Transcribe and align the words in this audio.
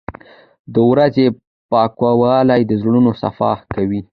•د 0.73 0.75
ورځې 0.91 1.25
پاکوالی 1.71 2.61
د 2.69 2.71
زړونو 2.81 3.11
صفا 3.21 3.51
کوي. 3.73 4.01